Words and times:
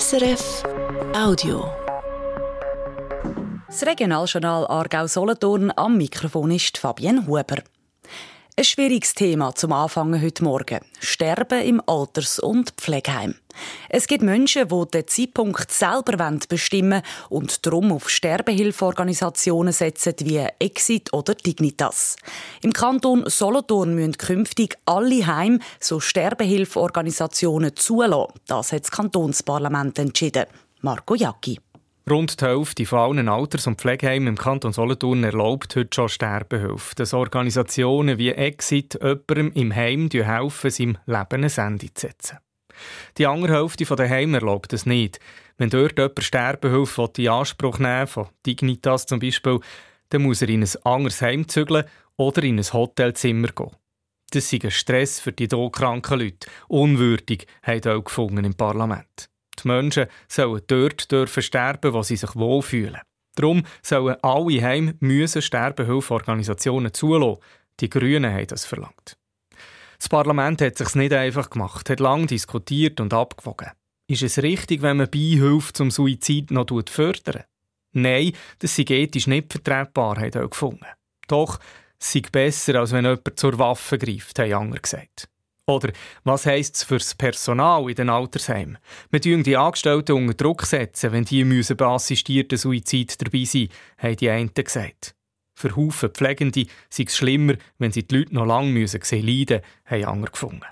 SRF 0.00 0.64
Audio. 1.14 1.70
Das 3.66 3.84
Regionaljournal 3.84 4.66
Aargau-Solothurn 4.66 5.70
am 5.76 5.98
Mikrofon 5.98 6.50
ist 6.52 6.78
Fabienne 6.78 7.26
Huber. 7.26 7.58
Ein 8.54 8.64
schwieriges 8.64 9.14
Thema 9.14 9.54
zum 9.54 9.72
Anfangen 9.72 10.20
heute 10.20 10.44
Morgen. 10.44 10.80
Sterben 11.00 11.62
im 11.62 11.82
Alters- 11.86 12.38
und 12.38 12.72
Pflegeheim. 12.72 13.34
Es 13.88 14.06
gibt 14.06 14.22
Menschen, 14.22 14.68
die 14.68 14.90
den 14.90 15.08
Zeitpunkt 15.08 15.70
selber 15.70 16.38
bestimmen 16.50 17.00
wollen 17.00 17.02
und 17.30 17.64
darum 17.64 17.92
auf 17.92 18.10
Sterbehilfeorganisationen 18.10 19.72
setzen 19.72 20.16
wie 20.18 20.46
Exit 20.58 21.14
oder 21.14 21.34
Dignitas. 21.34 22.16
Im 22.60 22.74
Kanton 22.74 23.24
Solothurn 23.26 23.94
müssen 23.94 24.18
künftig 24.18 24.76
alle 24.84 25.26
Heim 25.26 25.58
so 25.80 25.98
Sterbehilfeorganisationen 25.98 27.74
zulassen. 27.74 28.34
Das 28.48 28.72
hat 28.72 28.82
das 28.82 28.90
Kantonsparlament 28.90 29.98
entschieden. 29.98 30.44
Marco 30.82 31.14
Jacki. 31.14 31.58
Rund 32.10 32.40
die 32.40 32.44
Hälfte 32.44 32.84
von 32.84 32.98
allen 32.98 33.28
Alters- 33.28 33.68
und 33.68 33.80
Pflegeheimen 33.80 34.28
im 34.28 34.36
Kanton 34.36 34.72
Solothurn 34.72 35.22
erlaubt 35.22 35.76
heute 35.76 35.94
schon 35.94 36.08
Sterbehilfe. 36.08 36.94
Dass 36.96 37.14
Organisationen 37.14 38.18
wie 38.18 38.30
Exit 38.30 38.98
jemandem 39.00 39.52
im 39.52 39.74
Heim 39.74 40.08
helfen, 40.10 40.70
seinem 40.70 40.98
Leben 41.06 41.44
ein 41.44 41.50
Ende 41.56 41.94
zu 41.94 42.06
setzen. 42.06 42.38
Die 43.18 43.26
andere 43.26 43.54
Hälfte 43.54 43.84
der 43.84 44.10
Heime 44.10 44.38
erlaubt 44.38 44.72
es 44.72 44.84
nicht. 44.84 45.20
Wenn 45.58 45.70
dort 45.70 45.96
jemand 45.96 46.24
Sterbehilfe 46.24 47.08
in 47.18 47.28
Anspruch 47.28 47.78
nehmen 47.78 48.08
von 48.08 48.28
Dignitas 48.44 49.06
zum 49.06 49.20
Beispiel, 49.20 49.60
dann 50.08 50.22
muss 50.22 50.42
er 50.42 50.48
in 50.48 50.62
ein 50.62 50.84
anderes 50.84 51.22
Heim 51.22 51.46
zügeln 51.46 51.84
oder 52.16 52.42
in 52.42 52.58
ein 52.58 52.72
Hotelzimmer 52.72 53.48
gehen. 53.48 53.70
Das 54.30 54.52
ist 54.52 54.64
ein 54.64 54.70
Stress 54.70 55.20
für 55.20 55.32
die 55.32 55.46
todkranken 55.46 56.18
Leute. 56.18 56.48
Unwürdig, 56.66 57.46
haben 57.62 57.92
auch 57.92 58.04
gefunden 58.04 58.44
im 58.44 58.54
Parlament. 58.54 59.28
Die 59.62 59.68
Menschen 59.68 60.06
sollen 60.28 60.62
dort 60.66 61.10
dürfen 61.10 61.42
sterben, 61.42 61.92
wo 61.92 62.02
sie 62.02 62.16
sich 62.16 62.34
wohlfühlen. 62.34 63.00
Darum 63.34 63.64
sollen 63.82 64.16
alle 64.22 64.62
Heime 64.62 64.94
müssen 65.00 65.42
Sterbehilfeorganisationen 65.42 66.92
zulassen. 66.92 67.40
Die 67.80 67.88
Grünen 67.88 68.32
haben 68.32 68.46
das 68.46 68.66
verlangt. 68.66 69.16
Das 69.98 70.08
Parlament 70.08 70.60
hat 70.60 70.72
es 70.72 70.78
sich 70.78 70.94
nicht 70.96 71.12
einfach 71.12 71.48
gemacht, 71.48 71.88
hat 71.88 72.00
lange 72.00 72.26
diskutiert 72.26 73.00
und 73.00 73.14
abgewogen. 73.14 73.70
Ist 74.08 74.22
es 74.22 74.42
richtig, 74.42 74.82
wenn 74.82 74.96
man 74.98 75.08
Beihilfe 75.08 75.72
zum 75.72 75.90
Suizid 75.90 76.50
noch 76.50 76.66
fördern? 76.90 77.44
Nein, 77.92 78.32
das 78.58 78.76
sei 78.76 78.84
ethisch 78.88 79.26
nicht 79.26 79.52
vertretbar, 79.52 80.18
hat 80.18 80.34
er 80.34 80.48
gefunden. 80.48 80.86
Doch, 81.28 81.60
es 81.98 82.12
sei 82.12 82.22
besser, 82.30 82.80
als 82.80 82.92
wenn 82.92 83.04
jemand 83.04 83.38
zur 83.38 83.58
Waffe 83.58 83.96
greift, 83.96 84.38
haben 84.38 84.52
andere 84.52 84.80
gesagt. 84.80 85.28
Oder 85.72 85.92
was 86.24 86.46
heisst 86.46 86.76
es 86.76 86.82
für 86.82 86.98
das 86.98 87.14
Personal 87.14 87.88
in 87.88 87.94
den 87.94 88.10
Altersheimen? 88.10 88.78
Wir 89.10 89.20
setzen 89.20 89.42
die 89.42 89.56
Angestellten 89.56 90.12
unter 90.12 90.34
Druck, 90.34 90.62
setzen, 90.66 91.12
wenn 91.12 91.24
die 91.24 91.44
müssen 91.44 91.76
bei 91.76 91.86
assistierten 91.86 92.58
Suizid 92.58 93.20
dabei 93.20 93.44
sein 93.44 93.68
haben 93.98 94.16
die 94.16 94.30
einen 94.30 94.52
gesagt. 94.54 95.14
Für 95.54 95.76
Haufen 95.76 96.10
Pflegende 96.10 96.66
sei 96.90 97.04
es 97.06 97.16
schlimmer, 97.16 97.54
wenn 97.78 97.92
sie 97.92 98.06
die 98.06 98.16
Leute 98.16 98.34
noch 98.34 98.46
lange 98.46 98.70
müssen 98.70 99.00
sehen 99.02 99.26
leiden, 99.26 99.60
haben 99.86 100.04
andere 100.04 100.32
gefunden. 100.32 100.64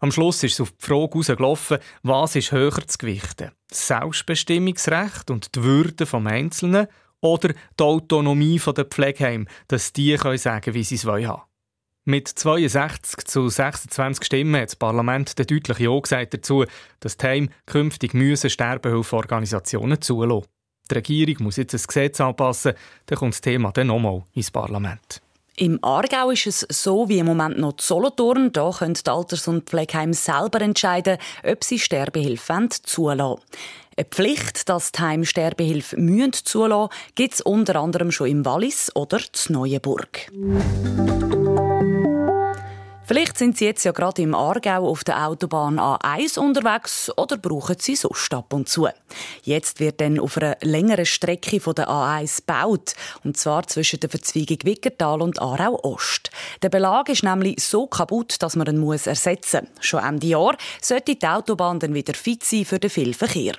Am 0.00 0.10
Schluss 0.10 0.42
ist 0.42 0.54
es 0.54 0.60
auf 0.60 0.72
die 0.72 0.86
Frage 0.86 1.12
herausgelaufen, 1.12 1.78
was 2.02 2.34
ist 2.34 2.52
höher 2.52 2.86
zu 2.86 2.98
gewichten? 2.98 3.52
Das 3.68 3.86
Selbstbestimmungsrecht 3.86 5.30
und 5.30 5.54
die 5.54 5.62
Würde 5.62 5.92
des 5.92 6.14
Einzelnen 6.14 6.86
oder 7.20 7.52
die 7.78 7.84
Autonomie 7.84 8.58
der 8.58 8.84
Pflegeheime, 8.84 9.46
dass 9.68 9.92
die 9.92 10.16
können 10.16 10.38
wie 10.74 10.84
sie 10.84 10.94
es 10.94 11.04
haben 11.04 11.24
wollen. 11.24 11.49
Mit 12.10 12.26
62 12.26 13.24
zu 13.24 13.48
26 13.48 14.24
Stimmen 14.24 14.60
hat 14.60 14.70
das 14.70 14.74
Parlament 14.74 15.38
der 15.38 15.46
deutlich 15.46 15.78
Ja 15.78 15.96
gesagt 15.96 16.34
dazu, 16.34 16.64
dass 16.98 17.16
die 17.16 17.24
Heime 17.24 17.48
künftig 17.66 18.14
müssen 18.14 18.50
Sterbehilfeorganisationen 18.50 20.00
zulassen. 20.00 20.48
Die 20.90 20.94
Regierung 20.94 21.44
muss 21.44 21.56
jetzt 21.56 21.72
das 21.72 21.86
Gesetz 21.86 22.20
anpassen, 22.20 22.72
dann 23.06 23.16
kommt 23.16 23.34
das 23.34 23.42
Thema 23.42 23.70
dann 23.70 23.86
nochmal 23.86 24.24
ins 24.34 24.50
Parlament. 24.50 25.22
Im 25.54 25.78
Aargau 25.84 26.32
ist 26.32 26.48
es 26.48 26.66
so 26.68 27.08
wie 27.08 27.20
im 27.20 27.26
Moment 27.26 27.60
noch 27.60 27.74
die 27.74 27.84
Solothurn. 27.84 28.50
Da 28.50 28.72
können 28.72 28.94
die 28.94 29.08
Alters- 29.08 29.46
und 29.46 29.70
Pflegeheime 29.70 30.14
selber 30.14 30.62
entscheiden, 30.62 31.16
ob 31.44 31.62
sie 31.62 31.78
Sterbehilfe 31.78 32.70
zulassen 32.82 33.40
Eine 33.96 34.06
Pflicht, 34.06 34.68
dass 34.68 34.90
die 34.90 35.00
Heime 35.00 35.26
Sterbehilfe 35.26 35.96
zulassen 36.32 36.92
gibt 37.14 37.34
es 37.34 37.40
unter 37.40 37.76
anderem 37.76 38.10
schon 38.10 38.30
im 38.30 38.44
Wallis 38.44 38.90
oder 38.96 39.18
in 39.18 39.54
Neuenburg. 39.54 40.28
Vielleicht 43.10 43.38
sind 43.38 43.58
Sie 43.58 43.64
jetzt 43.64 43.82
ja 43.82 43.90
gerade 43.90 44.22
im 44.22 44.36
Aargau 44.36 44.88
auf 44.88 45.02
der 45.02 45.26
Autobahn 45.26 45.80
A1 45.80 46.38
unterwegs 46.38 47.10
oder 47.16 47.38
brauchen 47.38 47.74
Sie 47.76 47.96
sonst 47.96 48.32
ab 48.32 48.52
und 48.52 48.68
zu. 48.68 48.86
Jetzt 49.42 49.80
wird 49.80 50.00
dann 50.00 50.20
auf 50.20 50.36
einer 50.36 50.56
längeren 50.60 51.04
Strecke 51.04 51.58
von 51.58 51.74
der 51.74 51.88
A1 51.88 52.36
gebaut, 52.36 52.94
und 53.24 53.36
zwar 53.36 53.66
zwischen 53.66 53.98
der 53.98 54.10
Verzweigung 54.10 54.58
Wickertal 54.62 55.22
und 55.22 55.42
Aarau 55.42 55.80
Ost. 55.82 56.30
Der 56.62 56.68
Belag 56.68 57.08
ist 57.08 57.24
nämlich 57.24 57.60
so 57.60 57.88
kaputt, 57.88 58.36
dass 58.38 58.54
man 58.54 58.68
ihn 58.68 58.78
muss 58.78 59.08
ersetzen 59.08 59.66
muss. 59.74 59.84
Schon 59.84 60.04
Ende 60.04 60.28
Jahr 60.28 60.56
sollte 60.80 61.16
die 61.16 61.26
Autobahn 61.26 61.80
dann 61.80 61.94
wieder 61.94 62.14
fit 62.14 62.44
sein 62.44 62.64
für 62.64 62.78
den 62.78 62.90
vielen 62.90 63.14
Verkehr. 63.14 63.56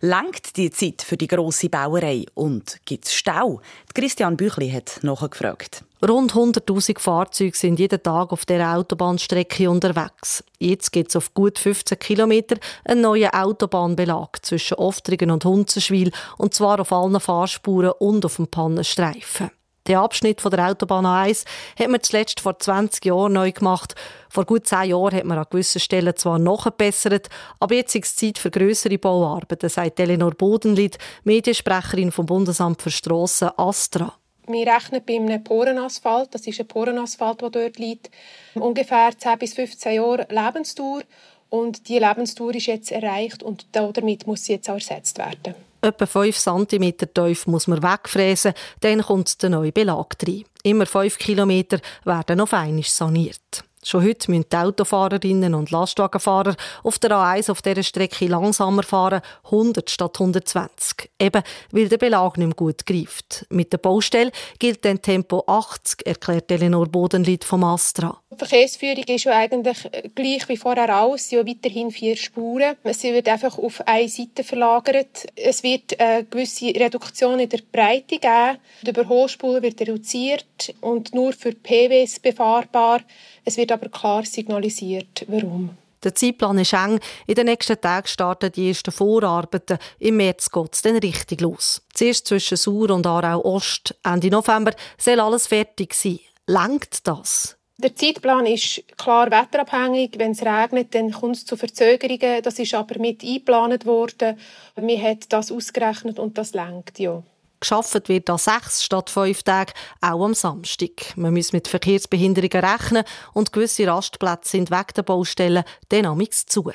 Langt 0.00 0.56
die 0.56 0.72
Zeit 0.72 1.02
für 1.02 1.16
die 1.16 1.28
grosse 1.28 1.68
Bauerei 1.68 2.26
und 2.34 2.80
gibt 2.84 3.04
es 3.04 3.14
Stau? 3.14 3.60
Christian 3.94 4.36
Büchli 4.36 4.72
hat 4.72 4.98
nachgefragt. 5.02 5.84
Rund 6.06 6.32
100.000 6.32 7.00
Fahrzeuge 7.00 7.56
sind 7.56 7.80
jeden 7.80 8.00
Tag 8.00 8.30
auf 8.30 8.46
der 8.46 8.76
Autobahnstrecke 8.76 9.68
unterwegs. 9.68 10.44
Jetzt 10.60 10.92
gibt 10.92 11.08
es 11.08 11.16
auf 11.16 11.34
gut 11.34 11.58
15 11.58 11.98
Kilometer 11.98 12.56
einen 12.84 13.00
neuen 13.00 13.30
Autobahnbelag 13.30 14.38
zwischen 14.42 14.76
Oftringen 14.76 15.32
und 15.32 15.44
Hunzenschwil 15.44 16.12
und 16.36 16.54
zwar 16.54 16.78
auf 16.78 16.92
allen 16.92 17.18
Fahrspuren 17.18 17.92
und 17.98 18.24
auf 18.24 18.36
dem 18.36 18.46
Pannenstreifen. 18.46 19.50
Der 19.88 20.00
Abschnitt 20.00 20.40
von 20.40 20.52
der 20.52 20.68
Autobahn 20.68 21.06
A1 21.06 21.46
hat 21.76 21.88
man 21.88 22.02
zuletzt 22.02 22.40
vor 22.40 22.58
20 22.58 23.04
Jahren 23.06 23.32
neu 23.32 23.50
gemacht. 23.50 23.94
Vor 24.28 24.44
gut 24.44 24.68
10 24.68 24.90
Jahren 24.90 25.16
hat 25.16 25.24
man 25.24 25.38
an 25.38 25.46
gewissen 25.50 25.80
Stellen 25.80 26.14
zwar 26.14 26.38
noch 26.38 26.62
verbessert, 26.62 27.28
aber 27.58 27.74
jetzt 27.74 27.96
ist 27.96 28.04
es 28.04 28.16
Zeit 28.16 28.38
für 28.38 28.50
grössere 28.50 28.98
Bauarbeiten, 28.98 29.68
sagt 29.68 29.98
Eleanor 29.98 30.32
Bodenlied, 30.32 30.98
Mediensprecherin 31.24 32.12
vom 32.12 32.26
Bundesamt 32.26 32.82
für 32.82 32.90
Strassen 32.90 33.50
Astra. 33.56 34.14
Wir 34.48 34.66
rechnen 34.66 35.02
bei 35.06 35.16
einem 35.16 35.44
Porenasphalt, 35.44 36.34
das 36.34 36.46
ist 36.46 36.58
ein 36.58 36.66
Porenasphalt, 36.66 37.42
der 37.42 37.50
dort 37.50 37.78
liegt, 37.78 38.10
ungefähr 38.54 39.10
10 39.16 39.38
bis 39.38 39.54
15 39.54 39.94
Jahre 39.94 40.26
Lebensdauer. 40.30 41.02
Und 41.50 41.88
die 41.88 41.98
Lebensdauer 41.98 42.54
ist 42.54 42.66
jetzt 42.66 42.92
erreicht 42.92 43.42
und 43.42 43.66
damit 43.72 44.26
muss 44.26 44.44
sie 44.44 44.54
jetzt 44.54 44.68
auch 44.68 44.74
ersetzt 44.74 45.18
werden. 45.18 45.54
Etwa 45.80 46.06
5 46.06 46.36
cm 46.36 46.94
tief 47.14 47.46
muss 47.46 47.68
man 47.68 47.82
wegfräsen, 47.82 48.52
dann 48.80 49.02
kommt 49.02 49.42
der 49.42 49.50
neue 49.50 49.70
Belag 49.70 50.16
rein. 50.26 50.44
Immer 50.62 50.86
5 50.86 51.18
km 51.18 51.78
werden 52.04 52.40
auf 52.40 52.52
einmal 52.52 52.82
saniert. 52.82 53.67
Schon 53.82 54.04
heute 54.04 54.30
müssen 54.30 54.46
die 54.50 54.56
Autofahrerinnen 54.56 55.54
und 55.54 55.70
Lastwagenfahrer 55.70 56.56
auf 56.82 56.98
der 56.98 57.10
A1 57.12 57.50
auf 57.50 57.62
dieser 57.62 57.82
Strecke 57.82 58.26
langsamer 58.26 58.82
fahren, 58.82 59.20
100 59.44 59.88
statt 59.88 60.16
120. 60.18 61.10
Eben, 61.18 61.42
weil 61.70 61.88
der 61.88 61.98
Belag 61.98 62.36
nicht 62.36 62.46
mehr 62.46 62.54
gut 62.54 62.86
greift. 62.86 63.46
Mit 63.50 63.72
der 63.72 63.78
Baustelle 63.78 64.32
gilt 64.58 64.84
dann 64.84 65.00
Tempo 65.00 65.44
80, 65.46 66.06
erklärt 66.06 66.50
Eleanor 66.50 66.86
Bodenlied 66.86 67.44
vom 67.44 67.64
Astra. 67.64 68.20
Die 68.30 68.36
Verkehrsführung 68.36 69.04
ist 69.04 69.24
ja 69.24 69.32
eigentlich 69.32 69.88
gleich 70.14 70.46
wie 70.50 70.58
vorher 70.58 71.00
auch. 71.00 71.14
Es 71.14 71.30
sind 71.30 71.38
ja 71.38 71.46
weiterhin 71.46 71.90
vier 71.90 72.14
Spuren. 72.14 72.76
Sie 72.92 73.14
wird 73.14 73.26
einfach 73.26 73.56
auf 73.56 73.80
eine 73.86 74.06
Seite 74.06 74.44
verlagert. 74.44 75.26
Es 75.34 75.62
wird 75.62 75.98
eine 75.98 76.24
gewisse 76.24 76.66
Reduktion 76.66 77.40
in 77.40 77.48
der 77.48 77.60
Breite 77.72 78.18
geben. 78.18 78.58
Die 78.82 78.90
Überholspur 78.90 79.62
wird 79.62 79.80
reduziert 79.80 80.74
und 80.82 81.14
nur 81.14 81.32
für 81.32 81.52
PWs 81.52 82.20
befahrbar. 82.20 83.00
Es 83.46 83.56
wird 83.56 83.72
aber 83.72 83.88
klar 83.88 84.26
signalisiert, 84.26 85.24
warum. 85.26 85.70
Der 86.04 86.14
Zeitplan 86.14 86.58
ist 86.58 86.74
eng. 86.74 87.00
In 87.26 87.34
den 87.34 87.46
nächsten 87.46 87.80
Tagen 87.80 88.06
starten 88.06 88.52
die 88.52 88.68
ersten 88.68 88.92
Vorarbeiten. 88.92 89.78
Im 89.98 90.18
März 90.18 90.50
geht 90.50 90.74
es 90.74 90.82
dann 90.82 90.96
richtig 90.96 91.40
los. 91.40 91.82
Zuerst 91.94 92.26
zwischen 92.26 92.58
Sur 92.58 92.90
und 92.90 93.06
Aarau 93.06 93.42
Ost. 93.42 93.96
Ende 94.04 94.28
November 94.28 94.72
soll 94.98 95.18
alles 95.18 95.46
fertig 95.46 95.94
sein. 95.94 96.20
Langt 96.46 97.06
das? 97.06 97.57
Der 97.80 97.94
Zeitplan 97.94 98.44
ist 98.44 98.82
klar 98.96 99.30
wetterabhängig. 99.30 100.14
Wenn 100.18 100.32
es 100.32 100.42
regnet, 100.42 100.96
dann 100.96 101.12
kommt 101.12 101.36
es 101.36 101.46
zu 101.46 101.56
Verzögerungen. 101.56 102.42
Das 102.42 102.58
ist 102.58 102.74
aber 102.74 102.98
mit 102.98 103.22
eingeplant 103.22 103.86
worden. 103.86 104.36
Wir 104.74 105.00
haben 105.00 105.20
das 105.28 105.52
ausgerechnet 105.52 106.18
und 106.18 106.36
das 106.36 106.54
lenkt 106.54 106.98
ja. 106.98 107.22
Geschafft 107.60 108.08
wird 108.08 108.30
an 108.30 108.38
sechs 108.38 108.82
statt 108.84 109.10
fünf 109.10 109.44
Tagen, 109.44 109.72
auch 110.00 110.24
am 110.24 110.34
Samstag. 110.34 111.16
Man 111.16 111.34
muss 111.34 111.52
mit 111.52 111.68
Verkehrsbehinderungen 111.68 112.64
rechnen 112.64 113.04
und 113.32 113.52
gewisse 113.52 113.86
Rastplätze 113.86 114.50
sind 114.50 114.72
weg 114.72 114.94
der 114.94 115.02
Baustellen 115.02 115.64
dynamisch 115.90 116.46
zu. 116.46 116.72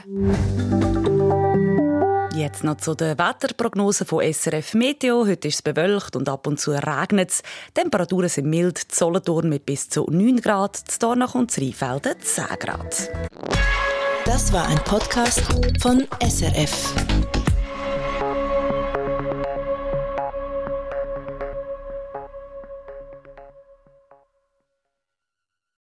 Jetzt 2.34 2.64
noch 2.64 2.78
zu 2.78 2.96
der 2.96 3.16
Wetterprognose 3.20 4.06
von 4.06 4.24
SRF 4.24 4.74
Meteo. 4.74 5.28
Heute 5.28 5.50
ist 5.50 5.56
es 5.56 5.62
bewölkt 5.62 6.16
und 6.16 6.28
ab 6.28 6.48
und 6.48 6.60
zu 6.60 6.72
regnet 6.72 7.30
es. 7.30 7.44
Temperaturen 7.76 8.28
sind 8.28 8.50
mild. 8.50 8.92
Solothurn 8.92 9.50
mit 9.50 9.68
bis 9.68 9.88
zu 9.88 10.08
9 10.10 10.42
Grad, 10.42 10.82
Dornach 11.00 11.36
und 11.36 11.56
Rheinfelden 11.56 12.16
10 12.20 12.46
Grad. 12.60 13.12
Das 14.26 14.52
war 14.52 14.68
ein 14.68 14.80
Podcast 14.84 15.44
von 15.80 16.08
SRF. 16.28 17.43